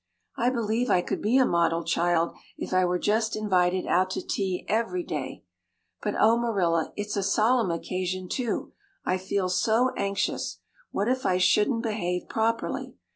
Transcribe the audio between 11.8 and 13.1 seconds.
behave properly?